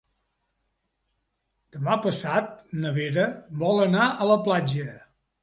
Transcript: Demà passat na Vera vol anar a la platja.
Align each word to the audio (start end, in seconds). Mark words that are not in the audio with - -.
Demà 1.75 1.97
passat 2.07 2.49
na 2.79 2.95
Vera 2.97 3.27
vol 3.67 3.85
anar 3.85 4.09
a 4.27 4.31
la 4.33 4.41
platja. 4.51 4.91